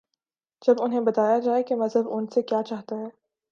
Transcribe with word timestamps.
جب 0.67 0.81
انہیں 0.81 1.01
بتایا 1.01 1.39
جائے 1.39 1.63
کہ 1.63 1.75
مذہب 1.75 2.13
ان 2.13 2.27
سے 2.27 2.41
کیا 2.41 2.61
چاہتا 2.63 2.95
ہے۔ 2.95 3.07